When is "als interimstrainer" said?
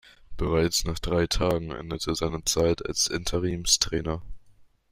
2.83-4.23